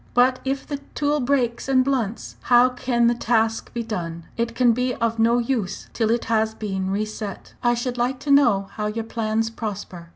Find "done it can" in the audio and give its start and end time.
3.83-4.71